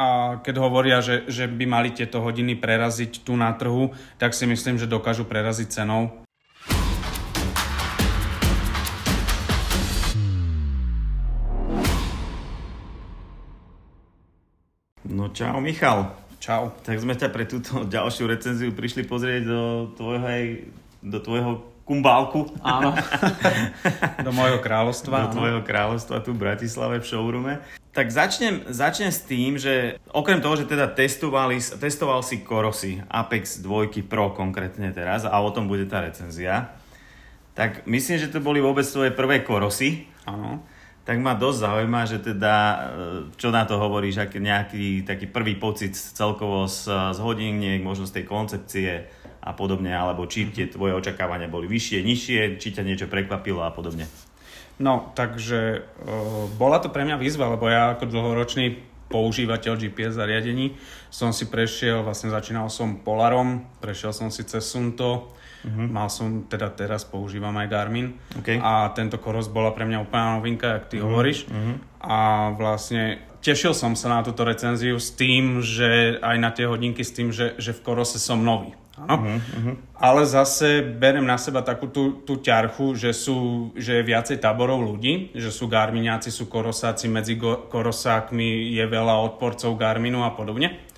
[0.00, 0.04] a
[0.40, 4.80] keď hovoria, že, že by mali tieto hodiny preraziť tu na trhu, tak si myslím,
[4.80, 6.24] že dokážu preraziť cenou.
[15.04, 16.16] No čau Michal.
[16.40, 16.72] Čau.
[16.80, 19.62] Tak sme ťa pre túto ďalšiu recenziu prišli pozrieť do
[20.00, 20.64] tvojho,
[21.04, 21.52] do tvojho
[21.84, 22.56] kumbálku.
[22.64, 22.96] Áno.
[24.26, 25.28] do môjho kráľovstva.
[25.28, 25.36] Do áno.
[25.36, 27.60] tvojho kráľovstva tu v Bratislave v showroome.
[27.90, 33.58] Tak začnem, začnem s tým, že okrem toho, že teda testovali, testoval si Korosy Apex
[33.66, 36.70] 2 Pro konkrétne teraz a o tom bude tá recenzia,
[37.58, 40.06] tak myslím, že to boli vôbec tvoje prvé Korosy.
[40.22, 40.62] Áno.
[41.02, 42.76] Tak ma dosť zaujíma, že teda, e,
[43.34, 48.22] čo na to hovoríš, aký nejaký taký prvý pocit celkovo z, z hodiniek, možno z
[48.22, 48.90] tej koncepcie
[49.42, 53.74] a podobne, alebo či tie tvoje očakávania boli vyššie, nižšie, či ťa niečo prekvapilo a
[53.74, 54.06] podobne.
[54.80, 55.84] No, takže
[56.56, 60.78] bola to pre mňa výzva, lebo ja ako dlhoročný používateľ GPS zariadení
[61.10, 65.34] som si prešiel, vlastne začínal som Polarom, prešiel som si cez Sunto,
[65.66, 65.90] uh-huh.
[65.90, 68.62] mal som, teda teraz používam aj Garmin okay.
[68.62, 71.10] a tento Koros bola pre mňa úplná novinka, jak ty uh-huh.
[71.10, 71.74] hovoríš uh-huh.
[72.06, 72.18] a
[72.54, 77.12] vlastne tešil som sa na túto recenziu s tým, že aj na tie hodinky s
[77.12, 78.72] tým, že, že v Korose som nový.
[79.06, 79.74] Uh-huh, uh-huh.
[79.96, 84.84] Ale zase berem na seba takú tú, tú ťarchu, že, sú, že je viacej táborov
[84.84, 90.90] ľudí, že sú Garminiaci, sú Korosáci, medzi go, Korosákmi je veľa odporcov Garminu a podobne.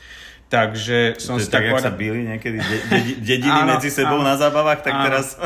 [0.53, 1.89] Takže som si tak, tak povedal...
[1.89, 5.05] sa byli niekedy de, de, dediny áno, medzi sebou áno, na zábavách, tak áno.
[5.09, 5.41] teraz...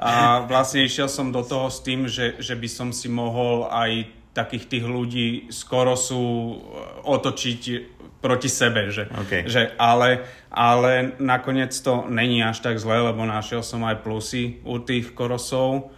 [0.00, 4.15] a vlastne išiel som do toho s tým, že, že by som si mohol aj
[4.36, 6.60] takých tých ľudí skoro sú
[7.08, 7.60] otočiť
[8.20, 9.46] proti sebe, že, okay.
[9.46, 14.82] že ale, ale nakoniec to není až tak zle, lebo našiel som aj plusy u
[14.82, 15.94] tých korosov.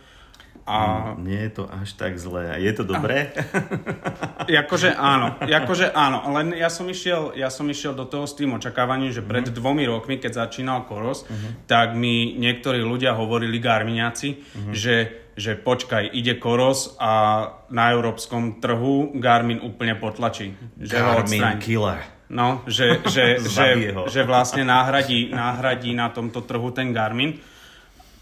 [0.69, 1.17] A...
[1.17, 2.53] Mm, nie je to až tak zlé.
[2.53, 3.33] A je to dobré?
[4.61, 6.29] jakože áno, jakože áno.
[6.37, 9.59] Len ja som, išiel, ja som išiel do toho s tým očakávaním, že pred mm-hmm.
[9.65, 11.65] dvomi rokmi, keď začínal Koros, mm-hmm.
[11.65, 14.75] tak mi niektorí ľudia hovorili Garminiaci, mm-hmm.
[14.77, 14.95] že
[15.39, 20.59] že počkaj, ide Koros a na európskom trhu Garmin úplne potlačí.
[20.83, 22.03] Že Garmin killer.
[22.27, 27.39] No, že, že, že, že vlastne náhradí, náhradí na tomto trhu ten Garmin.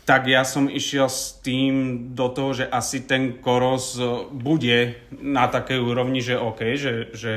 [0.07, 3.99] Tak ja som išiel s tým do toho, že asi ten Koros
[4.31, 7.33] bude na takej úrovni, že OK, že, že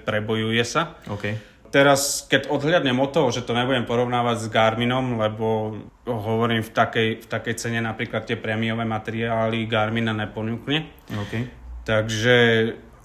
[0.00, 0.96] prebojuje sa.
[1.04, 1.36] Okay.
[1.70, 7.08] Teraz, keď odhľadnem od toho, že to nebudem porovnávať s Garminom, lebo hovorím v takej,
[7.22, 10.86] v takej cene napríklad tie prémiové materiály Garmina neponúkne.
[11.10, 11.50] Okay.
[11.86, 12.36] Takže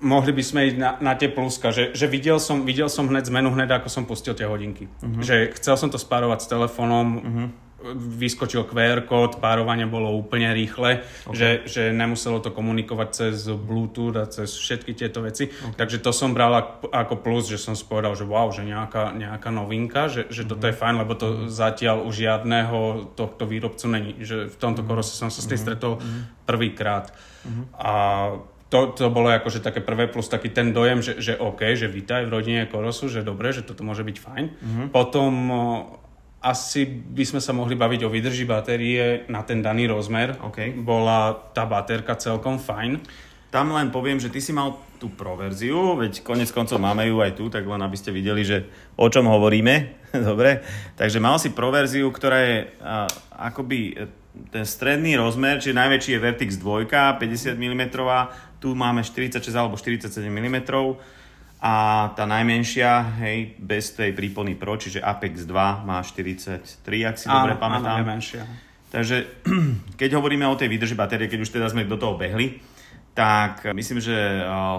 [0.02, 3.30] mohli by sme ísť na, na tie pluska, že, že videl, som, videl som hneď
[3.30, 4.90] zmenu, hneď ako som pustil tie hodinky.
[4.90, 5.22] Uh-huh.
[5.22, 7.48] Že chcel som to spárovať s telefónom, uh-huh.
[7.96, 11.34] Vyskočil QR kód, párovanie bolo úplne rýchle, okay.
[11.34, 15.50] že, že nemuselo to komunikovať cez Bluetooth a cez všetky tieto veci.
[15.50, 15.78] Okay.
[15.78, 20.08] Takže to som bral ako plus, že som spovedal, že wow, že nejaká, nejaká novinka,
[20.08, 24.12] že, že toto je fajn, lebo to zatiaľ u žiadného tohto výrobcu není.
[24.22, 26.46] Že v tomto korose som sa s tým stretol uh-huh.
[26.46, 27.10] prvýkrát.
[27.44, 27.66] Uh-huh.
[27.78, 27.94] A
[28.72, 32.24] to, to bolo akože také prvé plus taký ten dojem, že, že OK, že vítaj
[32.24, 34.46] v rodine Korosu, že dobre, že toto môže byť fajn.
[34.48, 34.88] Mm-hmm.
[34.96, 35.32] Potom
[36.42, 40.42] asi by sme sa mohli baviť o vydrži batérie na ten daný rozmer.
[40.52, 40.74] Okay.
[40.74, 42.98] Bola tá baterka celkom fajn.
[43.54, 47.20] Tam len poviem, že ty si mal tú pro verziu, veď konec koncov máme ju
[47.20, 48.66] aj tu, tak len aby ste videli, že
[48.98, 50.02] o čom hovoríme.
[50.30, 50.66] Dobre,
[50.98, 53.06] takže mal si pro verziu, ktorá je a,
[53.52, 54.08] akoby
[54.50, 56.88] ten stredný rozmer, čiže najväčší je Vertix 2,
[57.20, 57.84] 50 mm,
[58.64, 60.58] tu máme 46 alebo 47 mm
[61.62, 66.58] a tá najmenšia, hej, bez tej prípony Pro, čiže Apex 2 má 43,
[67.06, 68.02] ak si áno, dobre pamätám.
[68.02, 68.50] Áno, menšia.
[68.90, 69.46] Takže
[70.02, 72.58] keď hovoríme o tej výdrži batérie, keď už teda sme do toho behli,
[73.12, 74.16] tak myslím, že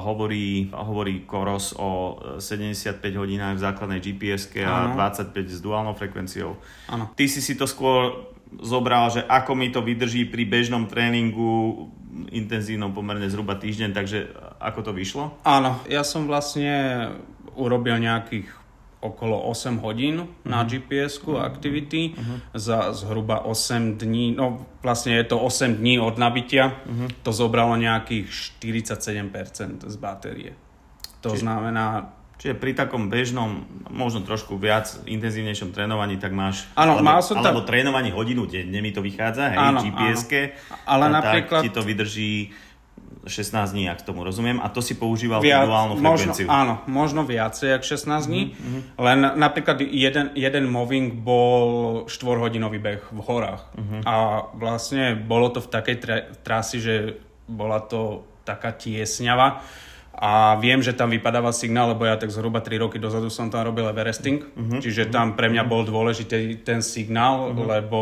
[0.03, 6.57] hovorí, hovorí Koros o 75 hodinách v základnej gps a 25 s duálnou frekvenciou.
[6.89, 7.13] Áno.
[7.13, 11.89] Ty si si to skôr zobral, že ako mi to vydrží pri bežnom tréningu
[12.33, 14.19] intenzívnom pomerne zhruba týždeň, takže
[14.61, 15.25] ako to vyšlo?
[15.49, 17.09] Áno, ja som vlastne
[17.57, 18.63] urobil nejakých
[19.03, 20.67] okolo 8 hodín na mhm.
[20.71, 21.43] GPS-ku uh-huh.
[21.43, 22.39] Activity uh-huh.
[22.55, 27.11] za zhruba 8 dní, no vlastne je to 8 dní od nabitia, uh-huh.
[27.27, 28.31] to zobralo nejakých
[28.63, 30.55] 47% z batérie.
[31.27, 31.43] To Či...
[31.43, 36.67] znamená Čiže pri takom bežnom, možno trošku viac intenzívnejšom trénovaní, tak máš...
[36.75, 37.55] Áno, mal som tam...
[37.55, 40.59] Alebo trénovaní hodinu denne mi to vychádza, hej, áno, GPS-ke.
[40.83, 41.63] Ale napríklad...
[41.63, 42.51] Tak ti to vydrží
[43.31, 44.59] 16 dní, ak tomu rozumiem.
[44.59, 46.51] A to si používal Viac, duálnu frekvenciu.
[46.51, 48.43] Možno, áno, možno viacej ako 16 dní.
[48.51, 48.81] Mm-hmm.
[48.99, 53.71] Len napríklad jeden, jeden moving bol 4-hodinový beh v horách.
[53.79, 54.01] Mm-hmm.
[54.03, 54.15] A
[54.59, 59.63] vlastne bolo to v takej tra- trasi, že bola to taká tiesňava
[60.13, 63.65] a viem, že tam vypadáva signál, lebo ja tak zhruba 3 roky dozadu som tam
[63.65, 64.79] robil Everesting, uh-huh.
[64.85, 67.65] čiže tam pre mňa bol dôležitý ten signál, uh-huh.
[67.65, 68.01] lebo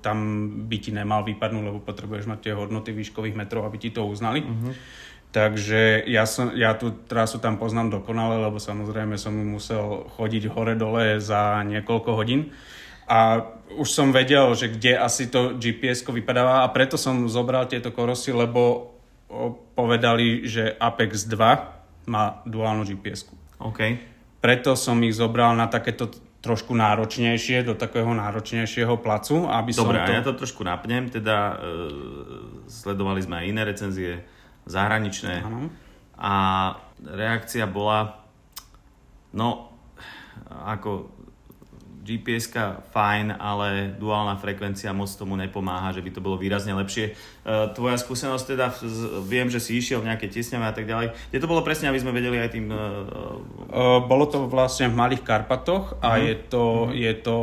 [0.00, 4.08] tam by ti nemal vypadnúť, lebo potrebuješ mať tie hodnoty výškových metrov, aby ti to
[4.08, 4.42] uznali.
[4.42, 4.72] Uh-huh.
[5.32, 11.20] Takže ja, som, ja tú trasu tam poznám dokonale, lebo samozrejme som musel chodiť hore-dole
[11.20, 12.52] za niekoľko hodín.
[13.08, 13.44] A
[13.76, 18.32] už som vedel, že kde asi to gps vypadáva a preto som zobral tieto korosy,
[18.32, 18.92] lebo
[19.72, 23.30] povedali, že Apex 2 má duálnu gps
[23.62, 23.80] OK.
[24.42, 26.10] Preto som ich zobral na takéto
[26.42, 29.46] trošku náročnejšie, do takého náročnejšieho placu.
[29.46, 30.10] Aby Dobre, som to...
[30.10, 31.56] a ja to trošku napnem, teda e,
[32.66, 34.12] sledovali sme aj iné recenzie
[34.66, 35.70] zahraničné ano.
[36.18, 36.34] a
[37.02, 38.18] reakcia bola
[39.34, 39.70] no,
[40.50, 41.21] ako
[42.02, 42.50] gps
[42.90, 47.14] fajn, ale duálna frekvencia moc tomu nepomáha, že by to bolo výrazne lepšie.
[47.14, 48.66] E, tvoja skúsenosť teda,
[49.22, 51.14] viem, že si išiel v nejaké tiesňave a tak ďalej.
[51.30, 52.66] Kde to bolo presne, aby sme vedeli aj tým...
[52.74, 56.26] Uh, bolo to vlastne v Malých Karpatoch a uh-huh.
[56.26, 56.90] je, to, uh-huh.
[56.92, 57.36] je to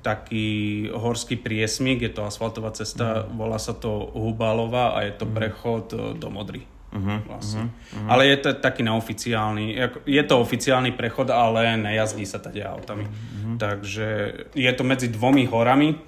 [0.00, 0.48] taký
[0.90, 3.36] horský priesmik, je to asfaltová cesta, uh-huh.
[3.36, 6.75] volá sa to Hubalova a je to prechod do Modry.
[6.96, 7.68] Uh-huh, vlastne.
[7.68, 8.08] uh-huh.
[8.08, 9.76] Ale je to taký neoficiálny.
[10.08, 13.04] Je to oficiálny prechod, ale nejazdí sa tady autami.
[13.04, 13.60] Uh-huh.
[13.60, 14.08] Takže
[14.56, 16.00] je to medzi dvomi horami.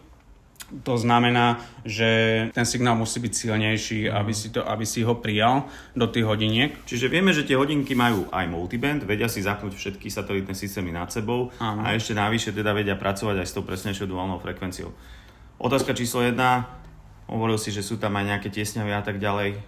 [0.68, 2.08] To znamená, že
[2.52, 4.20] ten signál musí byť silnejší, uh-huh.
[4.20, 6.72] aby, si to, aby si ho prijal do tých hodiniek.
[6.84, 11.08] Čiže vieme, že tie hodinky majú aj multiband, vedia si zapnúť všetky satelitné systémy nad
[11.08, 11.84] sebou uh-huh.
[11.84, 14.92] a ešte navyše teda vedia pracovať aj s tou presnejšou duálnou frekvenciou.
[15.58, 16.77] Otázka číslo 1
[17.28, 19.60] Hovoril si, že sú tam aj nejaké tiesňavy a tak ďalej.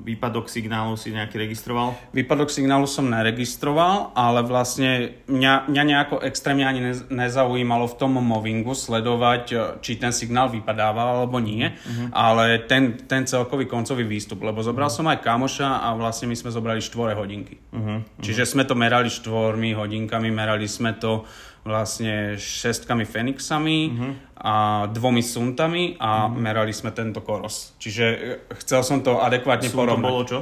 [0.00, 1.96] Výpadok signálu si nejaký registroval?
[2.12, 8.76] Výpadok signálu som neregistroval, ale vlastne mňa, mňa nejako extrémne ani nezaujímalo v tom movingu
[8.76, 12.12] sledovať, e, či ten signál vypadával alebo nie, uh-huh.
[12.12, 15.04] ale ten, ten celkový koncový výstup, lebo zobral uh-huh.
[15.04, 17.60] som aj kamoša a vlastne my sme zobrali štvore hodinky.
[17.72, 18.04] Uh-huh.
[18.20, 21.24] Čiže sme to merali štvormi hodinkami, merali sme to
[21.60, 24.12] vlastne šestkami Fenixami uh-huh.
[24.40, 24.54] a
[24.88, 26.36] dvomi Suntami a uh-huh.
[26.36, 27.76] merali sme tento koros.
[27.76, 30.08] Čiže e, chcel som to adekvátne Sun porovnať.
[30.08, 30.40] bolo čo?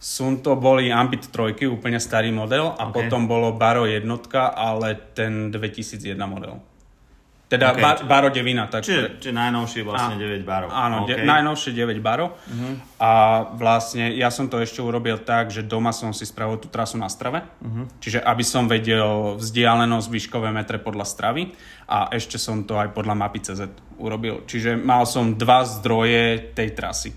[0.00, 3.04] Sunto boli Ambit 3, úplne starý model a okay.
[3.04, 6.56] potom bolo Baro jednotka, ale ten 2001 model.
[7.50, 7.82] Teda okay.
[7.82, 8.70] bar, baro devina.
[8.70, 10.70] Tak čiže, čiže najnovšie vlastne a, 9 barov.
[10.70, 11.18] Áno, okay.
[11.18, 12.38] de, najnovšie 9 barov.
[12.46, 12.78] Uh-huh.
[13.02, 13.10] A
[13.58, 17.10] vlastne ja som to ešte urobil tak, že doma som si spravil tú trasu na
[17.10, 17.42] strave.
[17.58, 17.90] Uh-huh.
[17.98, 21.50] Čiže aby som vedel vzdialenosť výškové metre podľa stravy
[21.90, 23.66] a ešte som to aj podľa mapy CZ
[23.98, 24.46] urobil.
[24.46, 27.10] Čiže mal som dva zdroje tej trasy.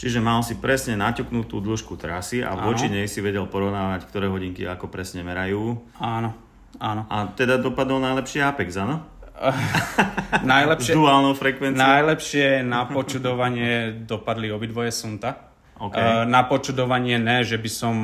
[0.00, 4.64] Čiže mal si presne naťuknutú dĺžku trasy a voči nej si vedel porovnávať, ktoré hodinky
[4.64, 5.76] ako presne merajú.
[6.00, 6.32] Áno,
[6.80, 7.04] áno.
[7.12, 9.19] A teda dopadol najlepší Apex, áno?
[10.52, 11.80] najlepšie, S duálnou frekvenciou?
[11.80, 15.50] Najlepšie na počudovanie dopadli obidvoje Sunta.
[15.80, 16.28] Okay.
[16.28, 17.94] Na počudovanie ne, že by som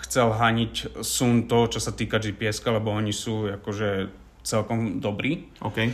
[0.00, 4.08] chcel haniť Sunto, čo sa týka GPS, lebo oni sú akože
[4.40, 5.52] celkom dobrí.
[5.60, 5.92] Okay.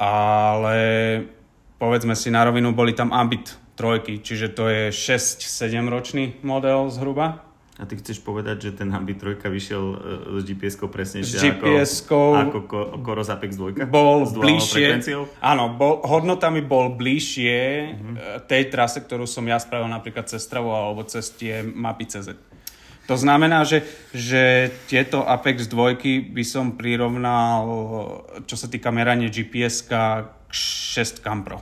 [0.00, 0.76] Ale
[1.76, 7.47] povedzme si na rovinu, boli tam Ambit trojky, čiže to je 6-7 ročný model zhruba.
[7.78, 9.96] A ty chceš povedať, že ten Hambi 3 vyšiel e,
[10.38, 12.58] s GPS-kou presnejšie gps ako, ako
[13.06, 13.86] Coros Apex 2?
[13.86, 14.98] Bol bližšie,
[15.38, 18.42] áno, bol, hodnotami bol bližšie uh-huh.
[18.50, 22.34] tej trase, ktorú som ja spravil napríklad cez Stravo alebo cez tie mapy CZ.
[23.06, 27.62] To znamená, že, že tieto Apex 2 by som prirovnal,
[28.44, 31.60] čo sa týka merania GPS-ka, k 6 Pro.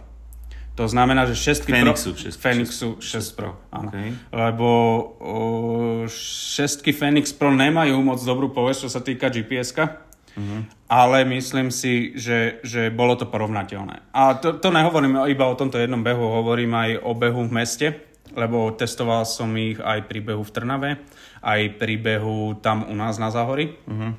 [0.76, 2.20] To znamená, že 6 Fenixu, Pro...
[2.20, 3.88] 6, Fenixu 6, 6 Pro, áno.
[3.88, 4.12] Okay.
[4.28, 4.68] Lebo
[6.04, 10.04] uh, 6 Fenix Pro nemajú moc dobrú povesť, čo sa týka GPS-ka.
[10.36, 10.68] Uh-huh.
[10.92, 14.12] Ale myslím si, že, že bolo to porovnateľné.
[14.12, 17.86] A to, to nehovorím iba o tomto jednom behu, hovorím aj o behu v meste,
[18.36, 20.90] lebo testoval som ich aj pri behu v Trnave,
[21.40, 23.80] aj pri behu tam u nás na Záhori.
[23.88, 24.12] Uh-huh.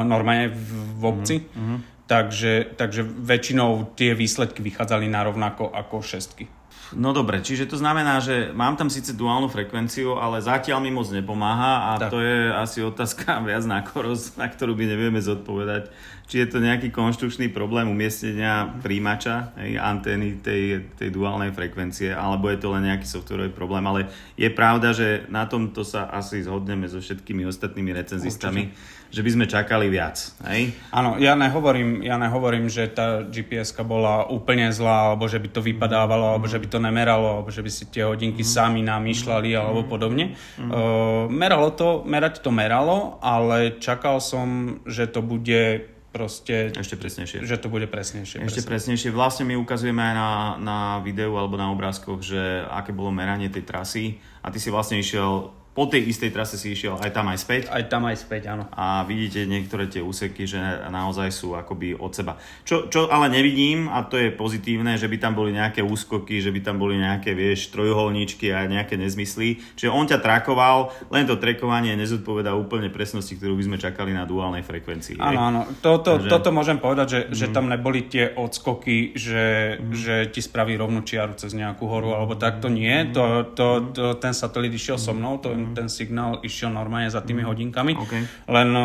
[0.00, 1.36] Normálne v, v obci.
[1.44, 1.76] Uh-huh.
[2.04, 6.44] Takže, takže väčšinou tie výsledky vychádzali na rovnako ako šestky.
[6.92, 11.08] No dobre, čiže to znamená, že mám tam síce duálnu frekvenciu, ale zatiaľ mi moc
[11.10, 12.12] nepomáha a tak.
[12.12, 15.88] to je asi otázka viac na koros, na ktorú by nevieme zodpovedať.
[16.24, 22.48] Či je to nejaký konštrukčný problém umiestnenia príjimača, hej, antény tej, tej duálnej frekvencie, alebo
[22.48, 26.88] je to len nejaký softwarový problém, ale je pravda, že na tomto sa asi zhodneme
[26.88, 28.72] so všetkými ostatnými recenzistami.
[28.72, 30.18] Určite že by sme čakali viac.
[30.50, 30.74] Hej?
[30.90, 35.62] Áno, ja nehovorím, ja nehovorím, že tá gps bola úplne zlá, alebo že by to
[35.62, 38.50] vypadávalo, alebo že by to nemeralo, alebo že by si tie hodinky mm.
[38.50, 40.34] sami namýšľali, alebo podobne.
[40.58, 40.66] Mm.
[40.66, 46.70] Uh, meralo to, merať to meralo, ale čakal som, že to bude proste...
[46.70, 47.42] Ešte presnejšie.
[47.42, 48.46] Že to bude presnejšie.
[48.46, 48.94] Ešte presne.
[48.94, 49.10] presnejšie.
[49.10, 50.30] Vlastne my ukazujeme aj na,
[50.62, 55.02] na videu alebo na obrázkoch, že aké bolo meranie tej trasy a ty si vlastne
[55.02, 57.62] išiel po tej istej trase si išiel aj tam aj späť.
[57.66, 58.70] Aj tam aj späť, áno.
[58.78, 62.38] A vidíte niektoré tie úseky, že naozaj sú akoby od seba.
[62.62, 66.54] Čo, čo ale nevidím, a to je pozitívne, že by tam boli nejaké úskoky, že
[66.54, 69.58] by tam boli nejaké, vieš, trojuholníčky a nejaké nezmysly.
[69.74, 74.30] Čiže on ťa trakoval, len to trekovanie nezodpovedá úplne presnosti, ktorú by sme čakali na
[74.30, 75.18] duálnej frekvencii.
[75.18, 75.60] Áno, áno.
[75.82, 76.30] Toto, Takže...
[76.30, 77.34] toto môžem povedať, že, mm.
[77.34, 79.90] že tam neboli tie odskoky, že, mm.
[79.90, 83.10] že ti spraví rovnú čiaru cez nejakú horu, alebo tak to nie.
[83.10, 87.40] To, to, to, ten satelit išiel so mnou, to ten signál išiel normálne za tými
[87.40, 87.48] mm.
[87.48, 87.92] hodinkami.
[87.96, 88.22] Okay.
[88.50, 88.84] Len no,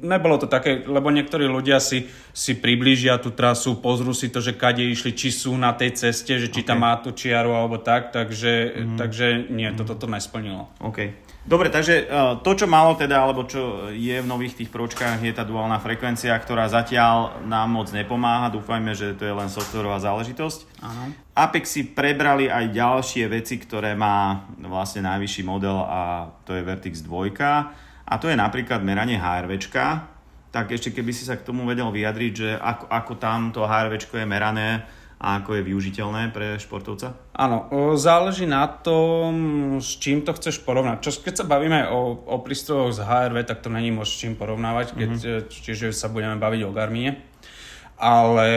[0.00, 4.56] nebolo to také, lebo niektorí ľudia si, si priblížia tú trasu, pozrú si to, že
[4.56, 6.68] kade išli, či sú na tej ceste, že či okay.
[6.72, 8.96] tam má tú čiaru alebo tak, takže, mm.
[8.96, 10.72] takže nie, toto to nesplnilo.
[10.80, 11.27] OK.
[11.48, 15.32] Dobre, takže uh, to, čo malo teda, alebo čo je v nových tých pročkách, je
[15.32, 18.52] tá duálna frekvencia, ktorá zatiaľ nám moc nepomáha.
[18.52, 20.84] Dúfajme, že to je len softwarová záležitosť.
[20.84, 21.04] Aha.
[21.48, 27.32] Apexy prebrali aj ďalšie veci, ktoré má vlastne najvyšší model a to je Vertix 2.
[27.40, 30.04] A to je napríklad meranie HRVčka.
[30.52, 34.20] Tak ešte keby si sa k tomu vedel vyjadriť, že ako, ako tam to HRVčko
[34.20, 34.84] je merané,
[35.18, 37.18] a ako je využiteľné pre športovca?
[37.34, 37.66] Áno,
[37.98, 39.34] záleží na tom,
[39.82, 41.02] s čím to chceš porovnať.
[41.02, 44.38] Čo, keď sa bavíme o, o prístrojoch z HRV, tak to není moc s čím
[44.38, 45.50] porovnávať, keď, mm-hmm.
[45.50, 47.18] čiže sa budeme baviť o Garmine.
[47.98, 48.48] Ale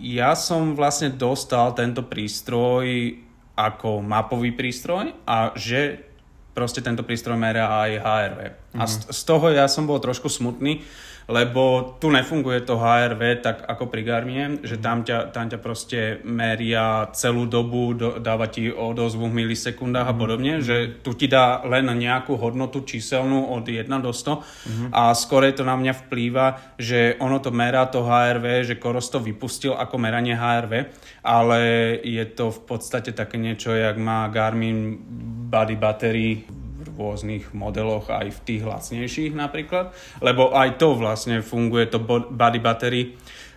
[0.00, 3.20] ja som vlastne dostal tento prístroj
[3.52, 6.00] ako mapový prístroj a že
[6.56, 8.40] proste tento prístroj meria aj HRV.
[8.40, 8.80] Mm-hmm.
[8.80, 10.80] A z, z toho ja som bol trošku smutný,
[11.28, 16.20] lebo tu nefunguje to HRV tak ako pri Garmine, že tam ťa, tam ťa proste
[16.24, 20.20] meria celú dobu, do, dáva ti odozvu v milisekundách a mhm.
[20.20, 24.88] podobne, že tu ti dá len nejakú hodnotu číselnú od 1 do 100 mm.
[24.92, 29.20] a skôr to na mňa vplýva, že ono to merá to HRV, že Koros to
[29.20, 30.88] vypustil ako meranie HRV,
[31.20, 31.60] ale
[32.00, 34.96] je to v podstate také niečo, jak má Garmin
[35.52, 42.02] Body Battery rôznych modeloch, aj v tých lacnejších napríklad, lebo aj to vlastne funguje, to
[42.34, 43.14] body battery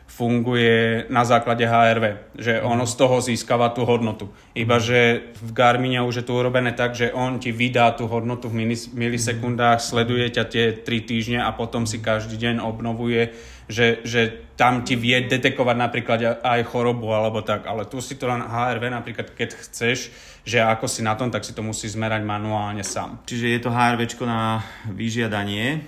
[0.08, 4.32] funguje na základe HRV, že ono z toho získava tú hodnotu.
[4.56, 8.50] Iba, že v Garmine už je to urobené tak, že on ti vydá tú hodnotu
[8.50, 13.36] v milisekundách, sleduje ťa tie 3 týždne a potom si každý deň obnovuje
[13.68, 18.26] že, že tam ti vie detekovať napríklad aj chorobu alebo tak, ale tu si to
[18.26, 20.08] len HRV napríklad, keď chceš,
[20.48, 23.20] že ako si na tom, tak si to musí zmerať manuálne sám.
[23.28, 25.84] Čiže je to HRV na vyžiadanie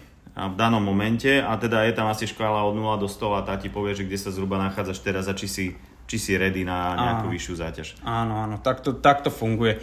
[0.48, 3.60] v danom momente a teda je tam asi škála od 0 do 100 a tá
[3.60, 5.66] ti povie, že kde sa zhruba nachádzaš teraz a či si
[6.10, 7.34] či si ready na nejakú áno.
[7.38, 7.88] vyššiu záťaž.
[8.02, 9.78] Áno, áno, takto, takto funguje.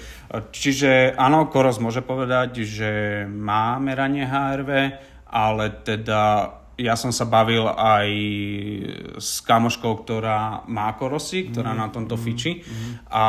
[0.50, 2.90] Čiže áno, Koros môže povedať, že
[3.30, 4.70] má meranie HRV,
[5.30, 8.08] ale teda ja som sa bavil aj
[9.16, 12.92] s kamoškou, ktorá má korosy, ktorá mm, na tomto mm, fiči mm.
[13.08, 13.24] a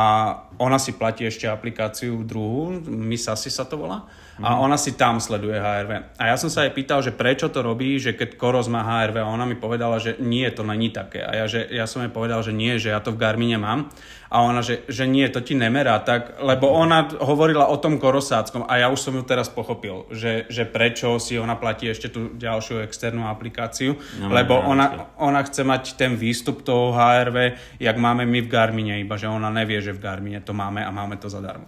[0.60, 4.04] ona si platí ešte aplikáciu druhú, Misasi sa to volá
[4.38, 4.58] a mhm.
[4.70, 6.14] ona si tam sleduje HRV.
[6.18, 9.18] A ja som sa jej pýtal, že prečo to robí, že keď Koros má HRV
[9.18, 11.26] a ona mi povedala, že nie, to není také.
[11.26, 13.90] A ja, že, ja som jej povedal, že nie, že ja to v Garmine mám.
[14.28, 18.68] A ona, že, že nie, to ti nemerá tak, lebo ona hovorila o tom korosáckom
[18.68, 22.36] a ja už som ju teraz pochopil, že, že prečo si ona platí ešte tú
[22.36, 27.96] ďalšiu externú aplikáciu, no, lebo no, ona, ona chce mať ten výstup toho HRV, jak
[27.96, 31.16] máme my v Garmine, iba že ona nevie, že v Garmine to máme a máme
[31.16, 31.64] to zadarmo.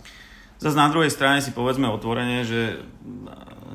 [0.60, 2.84] Zase na druhej strane si povedzme otvorene, že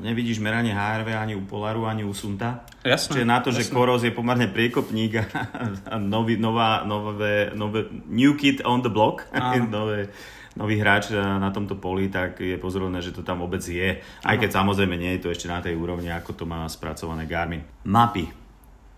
[0.05, 2.61] nevidíš meranie HRV ani u Polaru, ani u Sunta.
[2.85, 3.09] Jasné.
[3.09, 3.65] Čiže na to, jasné.
[3.65, 5.25] že Koros je pomerne priekopník a,
[5.89, 9.25] a nový, nová, nové, nové, new kid on the block,
[9.73, 10.13] nové,
[10.53, 13.97] nový hráč na tomto poli, tak je pozorovné, že to tam vôbec je.
[14.21, 17.65] Aj keď samozrejme nie je to ešte na tej úrovni, ako to má spracované Garmin.
[17.89, 18.44] Mapy.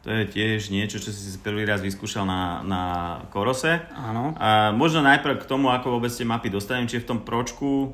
[0.08, 2.82] To je tiež niečo, čo si si prvý raz vyskúšal na, na
[3.28, 3.84] Korose.
[3.92, 4.32] Áno.
[4.40, 7.92] A možno najprv k tomu, ako vôbec tie mapy dostanem, či v tom pročku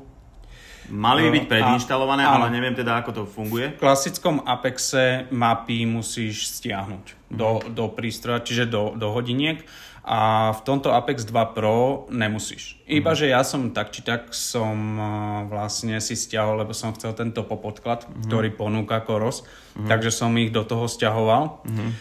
[0.94, 3.74] mali by byť predinštalované, a, ale neviem teda, ako to funguje.
[3.74, 9.66] V klasickom Apexe mapy musíš stiahnuť do, do prístroja, čiže do, do hodiniek
[10.04, 12.76] a v tomto Apex 2 Pro nemusíš.
[12.84, 13.18] Iba, mm.
[13.18, 15.00] že ja som tak či tak som
[15.48, 18.28] vlastne si stiahol, lebo som chcel tento popodklad, mm.
[18.28, 19.48] ktorý ponúka Koros,
[19.80, 19.88] mm.
[19.88, 21.64] takže som ich do toho stiahoval.
[21.64, 21.96] Mm.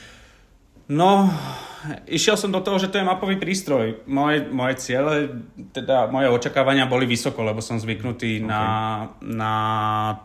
[0.92, 1.32] No,
[2.12, 4.04] išiel som do toho, že to je mapový prístroj.
[4.04, 5.32] Moje, moje ciele,
[5.72, 8.48] teda moje očakávania boli vysoko, lebo som zvyknutý okay.
[8.48, 8.64] na,
[9.24, 9.54] na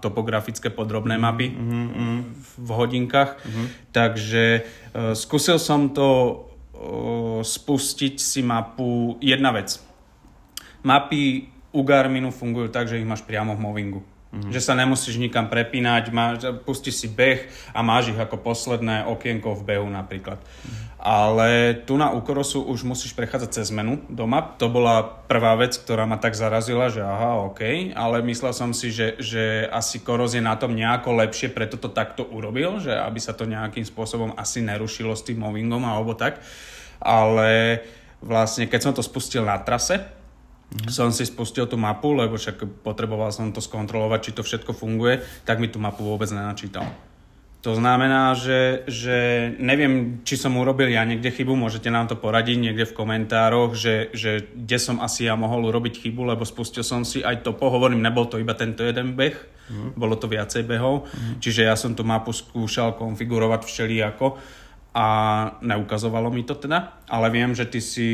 [0.03, 2.19] topografické podrobné mapy mm-hmm.
[2.59, 3.39] v hodinkách.
[3.39, 3.67] Mm-hmm.
[3.95, 6.43] Takže uh, skúsil som to
[7.43, 9.19] spustiť si mapu.
[9.19, 9.79] Jedna vec.
[10.83, 14.01] Mapy u Garminu fungujú tak, že ich máš priamo v Movingu.
[14.29, 14.53] Mm-hmm.
[14.53, 19.57] Že sa nemusíš nikam prepínať, má, pustíš si beh a máš ich ako posledné okienko
[19.57, 20.37] v behu napríklad.
[20.37, 20.89] Mm-hmm.
[20.99, 24.43] Ale tu na Ukorosu už musíš prechádzať cez menu doma.
[24.59, 27.95] To bola prvá vec, ktorá ma tak zarazila, že aha, OK.
[27.95, 31.89] Ale myslel som si, že, že asi Koros je na tom nejako lepšie, preto to
[31.89, 36.43] takto urobil, že aby sa to nejakým spôsobom asi nerušilo s tým movingom alebo tak.
[36.99, 37.81] Ale
[38.19, 40.18] vlastne keď som to spustil na trase,
[40.69, 40.93] Mm-hmm.
[40.93, 45.25] Som si spustil tú mapu, lebo však potreboval som to skontrolovať, či to všetko funguje,
[45.49, 46.85] tak mi tú mapu vôbec nenačítal.
[47.67, 52.55] To znamená, že, že neviem, či som urobil ja niekde chybu, môžete nám to poradiť
[52.55, 57.03] niekde v komentároch, že, že kde som asi ja mohol urobiť chybu, lebo spustil som
[57.03, 59.35] si aj to, pohovorím, nebol to iba tento jeden beh,
[59.75, 59.99] mm.
[59.99, 61.43] bolo to viacej behov, mm.
[61.43, 64.39] čiže ja som tú mapu skúšal konfigurovať všelijako
[64.99, 65.07] a
[65.63, 68.09] neukazovalo mi to teda, ale viem, že ty si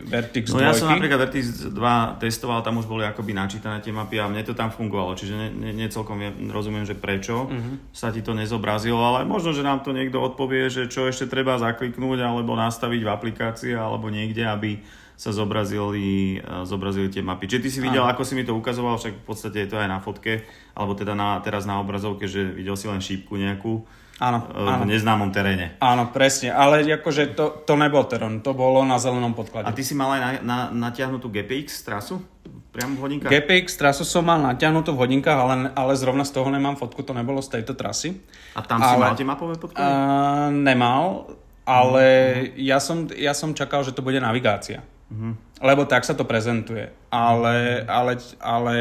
[0.00, 0.56] Vertix 2.
[0.56, 1.76] No ja som napríklad Vertix 2
[2.24, 5.48] testoval, tam už boli akoby načítané tie mapy a mne to tam fungovalo, čiže ne,
[5.52, 6.16] ne, ne celkom
[6.48, 7.76] rozumiem, že prečo uh-huh.
[7.92, 11.60] sa ti to nezobrazilo, ale možno, že nám to niekto odpovie, že čo ešte treba
[11.60, 14.80] zakliknúť alebo nastaviť v aplikácii alebo niekde, aby
[15.20, 17.44] sa zobrazili, e, zobrazili tie mapy.
[17.44, 18.16] Čiže ty si videl, Aha.
[18.16, 21.12] ako si mi to ukazoval, však v podstate je to aj na fotke, alebo teda
[21.12, 23.84] na, teraz na obrazovke, že videl si len šípku nejakú
[24.22, 24.86] Áno, áno.
[24.86, 25.74] v neznámom teréne.
[25.82, 29.66] Áno, presne, ale akože to, to nebol terén, to bolo na zelenom podklade.
[29.66, 32.22] A ty si mal aj na, na, natiahnutú GPX trasu?
[32.70, 33.30] Priamo v hodinkách?
[33.34, 37.10] GPX trasu som mal natiahnutú v hodinkách, ale, ale zrovna z toho nemám fotku, to
[37.10, 38.14] nebolo z tejto trasy.
[38.54, 39.90] A tam ale, si mal tie mapové podklady?
[39.90, 41.34] Uh, nemal,
[41.66, 42.62] ale uh-huh.
[42.62, 44.86] ja, som, ja som čakal, že to bude navigácia.
[45.10, 45.34] Uh-huh.
[45.58, 46.94] Lebo tak sa to prezentuje.
[47.10, 48.74] Ale, ale, ale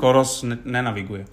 [0.00, 1.28] Koros ne, nenaviguje.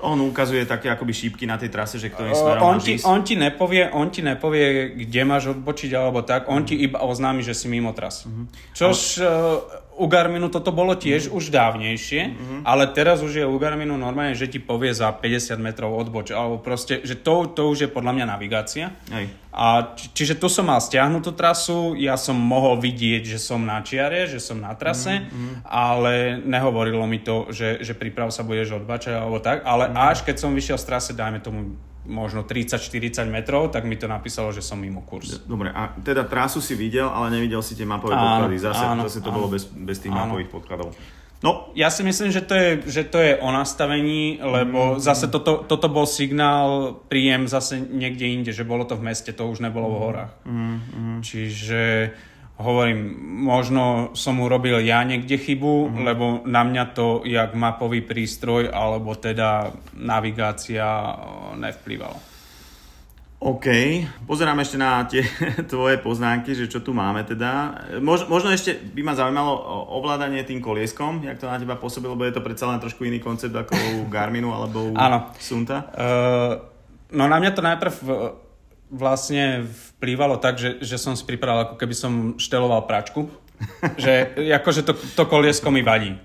[0.00, 3.34] On ukazuje také akoby šípky na tej trase, že ktorým smerom on ti, on ti,
[3.36, 7.68] nepovie, on ti nepovie, kde máš odbočiť alebo tak, on ti iba oznámi, že si
[7.68, 8.24] mimo tras.
[8.24, 8.48] Uh-huh.
[8.72, 11.36] Čož ale u Garminu toto bolo tiež mm.
[11.36, 12.60] už dávnejšie, mm-hmm.
[12.64, 16.56] ale teraz už je u Garminu normálne, že ti povie za 50 metrov odboč, alebo
[16.56, 18.96] proste, že to, to už je podľa mňa navigácia.
[19.12, 19.28] Hej.
[19.52, 23.84] A či, čiže tu som mal stiahnutú trasu, ja som mohol vidieť, že som na
[23.84, 25.68] čiare, že som na trase, mm-hmm.
[25.68, 30.08] ale nehovorilo mi to, že, že príprav sa budeš odbačať alebo tak, ale mm-hmm.
[30.08, 31.76] až keď som vyšiel z trase, dajme tomu
[32.08, 35.44] možno 30-40 metrov, tak mi to napísalo, že som mimo kurz.
[35.44, 38.56] Dobre, a teda trasu si videl, ale nevidel si tie mapové áno, podklady.
[38.56, 40.32] Zase, áno, zase to áno, bolo bez, bez tých áno.
[40.32, 40.96] mapových podkladov.
[41.40, 45.00] No, ja si myslím, že to je, že to je o nastavení, lebo mm.
[45.00, 49.48] zase toto, toto bol signál príjem zase niekde inde, že bolo to v meste, to
[49.48, 50.32] už nebolo v horách.
[50.44, 51.18] Mm, mm.
[51.24, 51.80] Čiže
[52.60, 56.04] hovorím, možno som urobil ja niekde chybu, mm-hmm.
[56.04, 60.84] lebo na mňa to, jak mapový prístroj alebo teda navigácia
[61.56, 62.30] nevplyvalo.
[63.40, 63.66] OK,
[64.28, 65.24] pozerám ešte na tie
[65.72, 67.72] tvoje poznámky, že čo tu máme teda.
[68.04, 69.56] Mož, možno ešte by ma zaujímalo
[69.96, 73.16] ovládanie tým kolieskom, jak to na teba pôsobilo, lebo je to predsa len trošku iný
[73.16, 73.72] koncept ako
[74.04, 75.32] u Garminu alebo u Áno.
[75.40, 75.88] Sunta.
[75.96, 76.52] Uh,
[77.16, 77.94] no na mňa to najprv
[78.90, 79.64] vlastne
[79.96, 83.30] vplývalo tak, že, že som si pripravil, ako keby som šteloval pračku.
[84.00, 86.16] že akože to, to koliesko mi vadí.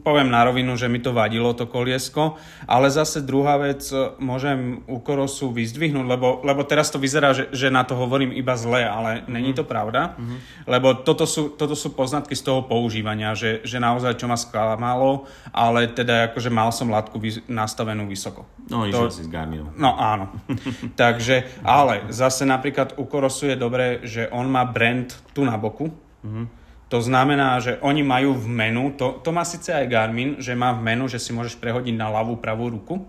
[0.00, 3.84] Poviem na rovinu, že mi to vadilo, to koliesko, ale zase druhá vec,
[4.16, 8.56] môžem u Korosu vyzdvihnúť, lebo, lebo teraz to vyzerá, že, že na to hovorím iba
[8.56, 10.38] zle, ale není to pravda, mm-hmm.
[10.64, 15.28] lebo toto sú, toto sú poznatky z toho používania, že, že naozaj čo ma sklamalo,
[15.52, 18.48] ale teda akože mal som látku vys- nastavenú vysoko.
[18.72, 19.76] No, to, si s Garminom.
[19.76, 20.32] No áno.
[21.00, 25.92] Takže, ale zase napríklad u Korosu je dobré, že on má brand tu na boku,
[26.24, 26.63] mm-hmm
[26.94, 30.70] to znamená, že oni majú v menu, to, to má síce aj Garmin, že má
[30.70, 33.02] v menu, že si môžeš prehodiť na ľavú, pravú ruku,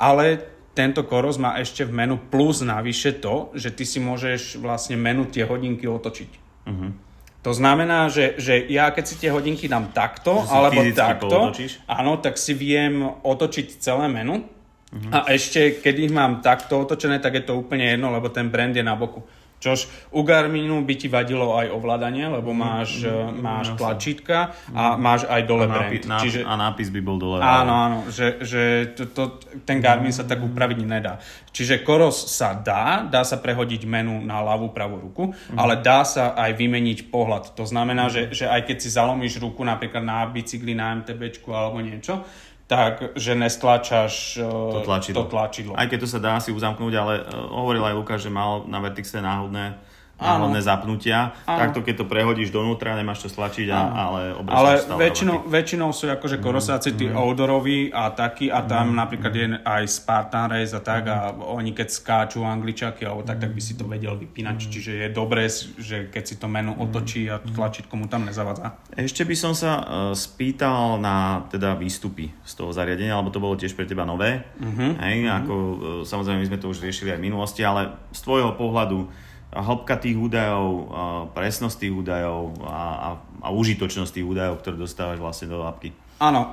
[0.00, 0.40] ale
[0.72, 5.28] tento Koros má ešte v menu plus navyše to, že ty si môžeš vlastne menu
[5.28, 6.30] tie hodinky otočiť.
[6.72, 6.96] Uh-huh.
[7.44, 11.52] To znamená, že, že ja keď si tie hodinky dám takto, alebo takto,
[11.84, 14.40] áno, tak si viem otočiť celé menu.
[14.40, 15.12] Uh-huh.
[15.12, 18.72] A ešte, keď ich mám takto otočené, tak je to úplne jedno, lebo ten brand
[18.72, 19.20] je na boku.
[19.58, 24.94] Čož u Garminu by ti vadilo aj ovládanie, lebo mm, máš, mm, máš tlačítka a
[24.94, 24.98] mm.
[25.02, 26.22] máš aj dole a nápis, brand.
[26.22, 27.42] Čiže, a nápis by bol dole.
[27.42, 29.22] Áno, áno, že, že to, to,
[29.66, 31.18] ten Garmin sa tak upraviť nedá.
[31.50, 35.58] Čiže Koros sa dá, dá sa prehodiť menu na ľavú pravú ruku, mm.
[35.58, 37.58] ale dá sa aj vymeniť pohľad.
[37.58, 41.82] To znamená, že, že aj keď si zalomíš ruku napríklad na bicykli, na MTBčku alebo
[41.82, 42.22] niečo,
[42.68, 45.24] tak, že nestlačaš uh, to, tlačidlo.
[45.24, 45.72] to tlačidlo.
[45.72, 48.78] Aj keď to sa dá si uzamknúť, ale uh, hovoril aj Lukáš, že mal na
[48.84, 49.87] Vertixe náhodné
[50.18, 51.38] náhodné zapnutia.
[51.46, 51.58] Áno.
[51.62, 56.42] Takto keď to prehodíš donútra, nemáš čo stlačiť, a, ale Ale väčšinou, väčšinou sú akože
[56.42, 56.44] mhm.
[56.44, 57.14] korosáci tí mm.
[57.14, 58.96] outdooroví a takí a tam mm.
[58.98, 63.54] napríklad je aj Spartan Race a tak a oni keď skáču angličaky alebo tak, tak
[63.54, 64.58] by si to vedel vypínať.
[64.58, 64.70] Mm.
[64.74, 65.46] Čiže je dobré,
[65.78, 68.74] že keď si to menu otočí a tlačítko mu tam nezavadza.
[68.98, 69.84] Ešte by som sa uh,
[70.18, 74.42] spýtal na teda výstupy z toho zariadenia, alebo to bolo tiež pre teba nové.
[74.58, 74.90] Mm-hmm.
[74.98, 75.38] Hej, mm-hmm.
[75.44, 79.27] ako, uh, samozrejme my sme to už riešili aj v minulosti, ale z tvojho pohľadu
[79.52, 80.92] hĺbka tých údajov,
[81.32, 83.08] presnosť tých údajov a, a,
[83.44, 85.92] a užitočnosť tých údajov, ktoré dostávaš vlastne do apky.
[86.20, 86.52] Áno,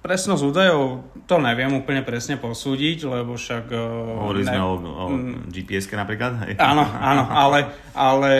[0.00, 0.80] presnosť údajov
[1.28, 3.68] to neviem úplne presne posúdiť, lebo však...
[4.24, 4.50] Hovorili ne...
[4.56, 5.04] sme o, o
[5.52, 6.56] GPS-ke napríklad?
[6.56, 8.32] Áno, áno, ale, ale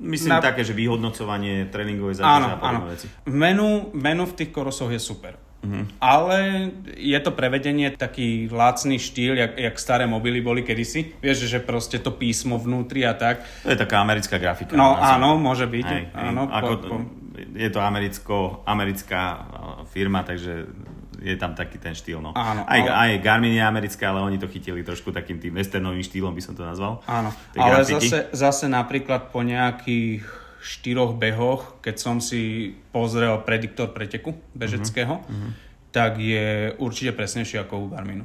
[0.00, 0.42] Myslím na...
[0.42, 3.06] také, že vyhodnocovanie tréningovej záťaže a podobné veci.
[3.30, 5.38] Menu, menu v tých korosoch je super.
[5.64, 5.88] Uh-huh.
[5.98, 11.16] Ale je to prevedenie taký lácný štýl, jak, jak staré mobily boli kedysi.
[11.24, 13.40] Vieš, že proste to písmo vnútri a tak.
[13.64, 14.76] To je taká americká grafika.
[14.76, 15.86] No áno, môže byť.
[15.88, 16.96] Hej, áno, Ako, po, po...
[17.56, 19.42] Je to americko, americká
[19.90, 20.68] firma, takže
[21.24, 22.20] je tam taký ten štýl.
[22.20, 22.36] No.
[22.36, 23.16] Áno, aj, ale...
[23.16, 26.52] aj Garmin je americká, ale oni to chytili trošku takým tým westernovým štýlom, by som
[26.52, 27.00] to nazval.
[27.08, 34.32] Áno, ale zase, zase napríklad po nejakých štyroch behoch, keď som si pozrel prediktor preteku
[34.56, 35.50] bežeckého, uh-huh.
[35.92, 38.24] tak je určite presnejší ako u Garminu.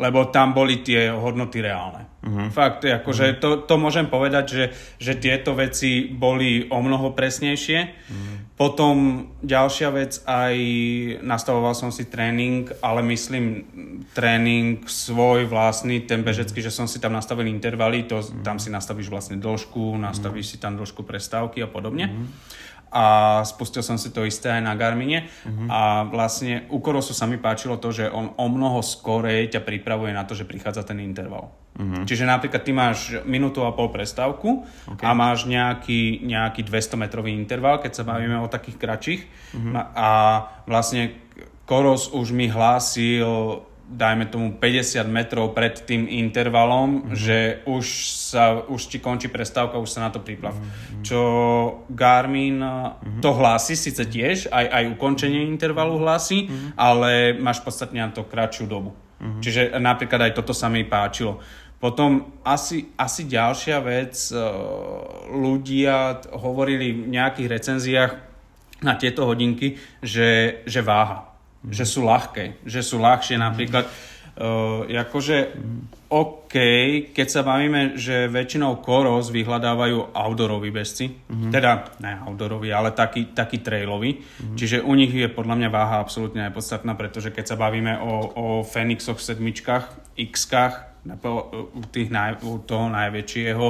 [0.00, 2.08] Lebo tam boli tie hodnoty reálne.
[2.20, 2.52] Uh-huh.
[2.52, 3.40] Fakt, akože uh-huh.
[3.40, 4.64] to, to môžem povedať, že,
[5.00, 7.78] že tieto veci boli o mnoho presnejšie.
[7.84, 8.40] Uh-huh.
[8.60, 10.56] Potom ďalšia vec, aj
[11.24, 13.64] nastavoval som si tréning, ale myslím
[14.12, 18.44] tréning svoj vlastný, ten bežecký, že som si tam nastavil intervaly, to, mm.
[18.44, 20.50] tam si nastavíš vlastne dĺžku, nastavíš mm.
[20.52, 22.12] si tam dĺžku prestávky a podobne.
[22.12, 22.28] Mm.
[22.90, 25.68] A spustil som si to isté aj na Garmine mm-hmm.
[25.70, 30.10] a vlastne u Korosu sa mi páčilo to, že on o mnoho skorej ťa pripravuje
[30.10, 31.54] na to, že prichádza ten interval.
[31.78, 32.02] Uh-huh.
[32.02, 35.06] Čiže napríklad ty máš minútu a pol prestávku okay.
[35.06, 39.22] a máš nejaký, nejaký 200 metrový interval, keď sa bavíme o takých kratších.
[39.54, 39.78] Uh-huh.
[39.94, 40.10] A
[40.66, 41.14] vlastne
[41.70, 47.14] Koros už mi hlásil dajme tomu 50 metrov pred tým intervalom, mm-hmm.
[47.18, 47.86] že už
[48.30, 50.54] sa, už ti končí prestávka, už sa na to priplav.
[50.54, 51.02] Mm-hmm.
[51.02, 51.20] Čo
[51.90, 53.18] Garmin mm-hmm.
[53.18, 56.78] to hlási síce tiež, aj, aj ukončenie intervalu hlási, mm-hmm.
[56.78, 58.94] ale máš podstatne na to kratšiu dobu.
[58.94, 59.42] Mm-hmm.
[59.42, 61.42] Čiže napríklad aj toto sa mi páčilo.
[61.80, 64.36] Potom asi, asi ďalšia vec, e,
[65.32, 68.12] ľudia hovorili v nejakých recenziách
[68.84, 71.29] na tieto hodinky, že, že váha.
[71.60, 71.72] Mm.
[71.72, 72.44] Že sú ľahké.
[72.64, 73.84] Že sú ľahšie napríklad.
[74.40, 75.52] Uh, akože
[76.10, 76.54] OK,
[77.14, 81.52] keď sa bavíme, že väčšinou koros vyhľadávajú outdooroví bezci, mm-hmm.
[81.54, 84.56] teda ne outdooroví, ale taký, taký trailový, mm-hmm.
[84.58, 88.46] čiže u nich je podľa mňa váha absolútne nepodstatná, pretože keď sa bavíme o, o
[88.66, 93.66] Fenixoch sedmičkách, X-kách, u, tých naj, u toho najväčšieho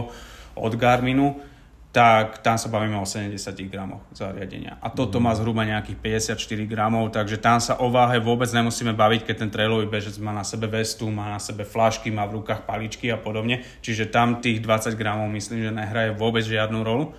[0.57, 1.50] od Garminu,
[1.91, 3.35] tak tam sa bavíme o 70
[3.67, 4.79] gramoch zariadenia.
[4.79, 5.25] A toto mm.
[5.27, 5.99] má zhruba nejakých
[6.39, 10.31] 54 gramov, takže tam sa o váhe vôbec nemusíme baviť, keď ten trailový bežec má
[10.31, 13.67] na sebe vestu, má na sebe flašky, má v rukách paličky a podobne.
[13.83, 17.11] Čiže tam tých 20 gramov myslím, že nehraje vôbec žiadnu rolu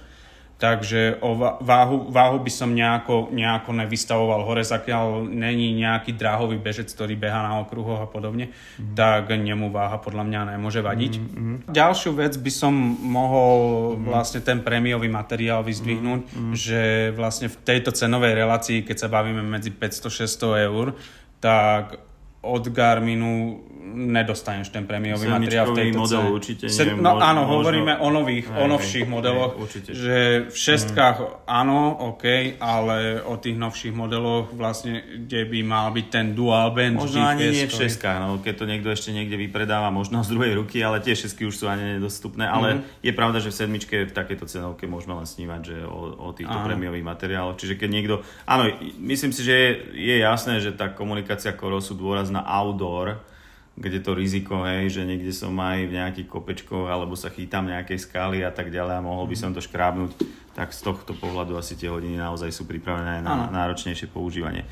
[0.62, 6.86] takže o váhu, váhu by som nejako, nejako nevystavoval hore, zakiaľ není nejaký dráhový bežec,
[6.94, 8.94] ktorý beha na okruhoch a podobne, mm.
[8.94, 11.14] tak nemu váha podľa mňa nemôže vadiť.
[11.18, 11.56] Mm-hmm.
[11.74, 13.58] Ďalšiu vec by som mohol
[13.98, 14.06] mm.
[14.06, 16.54] vlastne ten prémiový materiál vyzdvihnúť, mm.
[16.54, 20.94] že vlastne v tejto cenovej relácii, keď sa bavíme medzi 500-600 eur,
[21.42, 21.98] tak
[22.46, 26.32] od Garminu nedostaneš ten prémiový materiál v tejto model cene.
[26.34, 26.74] určite nie.
[26.74, 30.56] Se, no možno, áno, hovoríme o nových, hej, o novších hej, modeloch, hej, že v
[30.56, 31.30] šestkách mm.
[31.46, 31.80] áno,
[32.14, 32.26] OK,
[32.58, 37.52] ale o tých novších modeloch vlastne, kde by mal byť ten dual band Možno ani
[37.52, 41.04] nie v šestkách, no, keď to niekto ešte niekde vypredáva, možno z druhej ruky, ale
[41.04, 43.06] tie šestky už sú ani nedostupné, ale mm.
[43.06, 46.58] je pravda, že v sedmičke v takejto cenovke môžeme len snívať, že o, o týchto
[46.58, 46.68] áno.
[46.68, 48.16] prémiových materiáloch, čiže keď niekto,
[48.48, 53.31] áno, myslím si, že je, je jasné, že tá komunikácia Korosu dôraz na outdoor,
[53.76, 58.04] kde to riziko, hej, že niekde som aj v nejakých kopečkoch alebo sa chytám nejakej
[58.04, 60.12] skály a tak ďalej a mohol by som to škrábnuť,
[60.52, 64.68] tak z tohto pohľadu asi tie hodiny naozaj sú pripravené na náročnejšie používanie.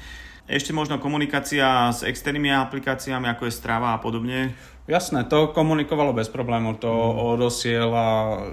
[0.50, 4.58] Ešte možno komunikácia s externými aplikáciami, ako je Strava a podobne?
[4.90, 7.38] Jasné, to komunikovalo bez problémov, to mm.
[7.38, 8.08] odosiela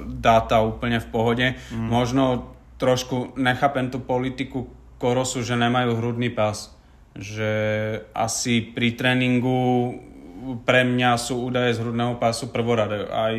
[0.04, 1.46] dáta úplne v pohode.
[1.72, 1.88] Mm.
[1.88, 4.68] Možno trošku nechápem tú politiku
[5.00, 6.76] Korosu, že nemajú hrudný pás.
[7.16, 7.48] Že
[8.12, 9.96] asi pri tréningu
[10.64, 13.08] pre mňa sú údaje z hrudného pásu prvoradé.
[13.08, 13.34] Aj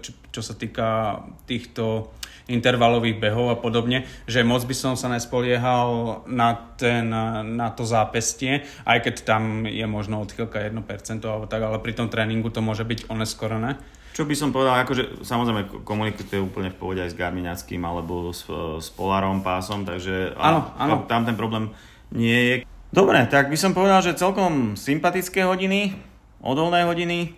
[0.00, 2.12] čo, čo sa týka týchto
[2.48, 7.12] intervalových behov a podobne, že moc by som sa nespoliehal na, ten,
[7.54, 10.80] na to zápestie, aj keď tam je možno odchylka 1%
[11.28, 13.76] alebo tak, ale pri tom tréningu to môže byť oneskorené.
[14.16, 18.48] Čo by som povedal, akože samozrejme komunikujete úplne v pohode aj s Garminackým alebo s,
[18.80, 21.06] s Polarom pásom, takže áno, áno.
[21.06, 21.70] tam ten problém
[22.10, 22.54] nie je.
[22.88, 26.07] Dobre, tak by som povedal, že celkom sympatické hodiny,
[26.42, 27.34] odolné hodiny,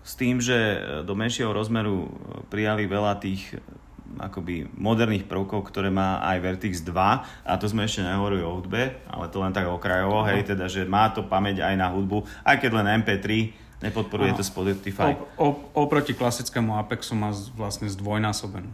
[0.00, 0.56] s tým, že
[1.04, 2.08] do menšieho rozmeru
[2.48, 3.60] prijali veľa tých
[4.18, 6.90] akoby moderných prvkov, ktoré má aj Vertix 2
[7.46, 10.82] a to sme ešte nehovorili o hudbe, ale to len tak okrajovo, hej, teda, že
[10.82, 15.16] má to pamäť aj na hudbu, aj keď len MP3, Nepodporuje to Spotify.
[15.40, 18.68] O, o, oproti klasickému Apexu má vlastne zdvojnásobenú.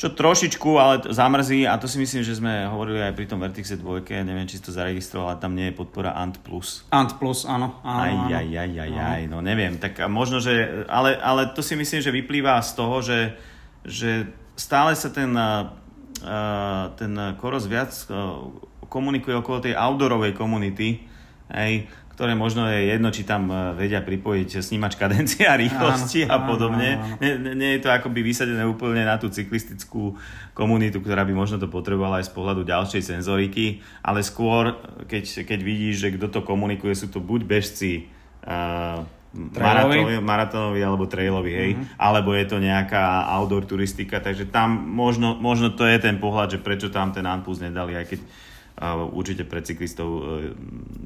[0.00, 3.76] Čo trošičku, ale zamrzí, a to si myslím, že sme hovorili aj pri tom Vertixe
[3.76, 6.40] 2, neviem, či si to zaregistroval, tam nie je podpora Ant+.
[6.40, 6.88] Plus.
[6.88, 7.76] Ant+, Plus, áno.
[7.84, 11.76] áno aj, aj, aj, aj, aj, no neviem, tak možno, že, ale, ale to si
[11.76, 13.36] myslím, že vyplýva z toho, že,
[13.84, 14.24] že
[14.56, 15.36] stále sa ten,
[16.96, 17.92] ten koros viac
[18.88, 21.04] komunikuje okolo tej outdoorovej komunity,
[21.52, 26.36] hej, ktoré možno je jedno, či tam e, vedia pripojiť snímač kadencie a rýchlosti áno,
[26.36, 27.00] a podobne.
[27.00, 27.24] Áno, áno.
[27.24, 30.20] Nie, nie je to akoby vysadené úplne na tú cyklistickú
[30.52, 34.76] komunitu, ktorá by možno to potrebovala aj z pohľadu ďalšej senzoriky, ale skôr,
[35.08, 38.12] keď, keď vidíš, že kto to komunikuje, sú to buď bežci
[38.44, 39.00] uh,
[40.20, 41.96] maratónovi alebo trailovi, hej, mm-hmm.
[41.96, 46.60] alebo je to nejaká outdoor turistika, takže tam možno, možno to je ten pohľad, že
[46.60, 48.20] prečo tam ten Anpus nedali, aj keď
[48.78, 50.22] a určite pre cyklistov e,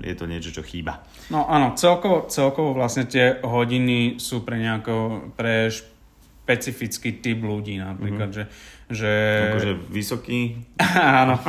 [0.05, 1.03] je to niečo, čo chýba.
[1.33, 8.29] No áno, celkovo, celkovo vlastne tie hodiny sú pre nejako, pre špecifický typ ľudí napríklad,
[8.29, 8.48] mm-hmm.
[8.92, 9.12] že, že...
[9.48, 10.61] Akože vysoký?
[11.24, 11.40] áno,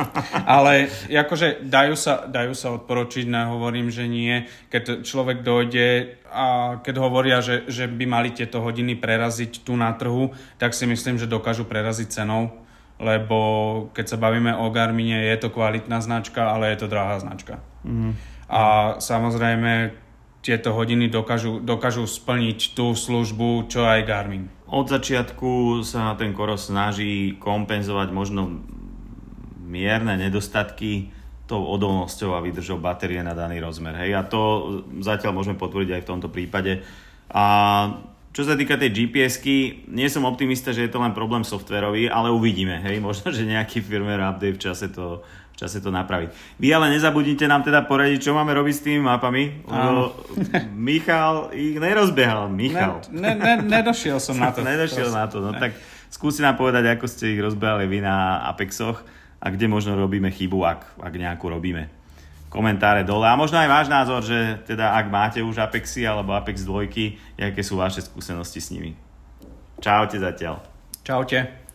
[0.48, 4.48] ale akože dajú sa, dajú sa odporočiť, nehovorím, že nie.
[4.72, 9.92] Keď človek dojde a keď hovoria, že, že by mali tieto hodiny preraziť tu na
[9.92, 12.65] trhu, tak si myslím, že dokážu preraziť cenou
[12.96, 13.38] lebo
[13.92, 17.60] keď sa bavíme o Garmine, je to kvalitná značka, ale je to drahá značka.
[17.84, 18.16] Mm.
[18.48, 19.92] A samozrejme
[20.40, 24.46] tieto hodiny dokážu, dokážu splniť tú službu, čo aj Garmin.
[24.70, 28.62] Od začiatku sa ten Koros snaží kompenzovať možno
[29.66, 31.10] mierne nedostatky
[31.50, 33.94] tou odolnosťou a vydržou batérie na daný rozmer.
[34.06, 34.40] Hej, a to
[35.02, 36.82] zatiaľ môžeme potvrdiť aj v tomto prípade.
[37.30, 37.46] A
[38.36, 42.28] čo sa týka tej GPS-ky, nie som optimista, že je to len problém softverový, ale
[42.28, 42.84] uvidíme.
[42.84, 46.28] Hej, možno, že nejaký firmware update v čase to, v čase to napraví.
[46.60, 49.64] Vy ale nezabudnite nám teda poradiť, čo máme robiť s tými mapami.
[49.64, 50.12] Lebo
[50.76, 52.52] Michal ich nerozbehal.
[52.52, 53.08] Michal.
[53.08, 54.60] Ne, ne, ne, nedošiel som na to.
[54.68, 55.40] nedošiel na to.
[55.40, 55.60] No ne.
[55.64, 55.72] tak
[56.12, 59.00] skúsi nám povedať, ako ste ich rozbehali vy na Apexoch
[59.40, 61.88] a kde možno robíme chybu, ak, ak nejakú robíme
[62.48, 63.26] komentáre dole.
[63.26, 67.62] A možno aj váš názor, že teda ak máte už Apexy alebo Apex 2, aké
[67.62, 68.94] sú vaše skúsenosti s nimi.
[69.82, 70.62] Čaute zatiaľ.
[71.04, 71.65] Čaute.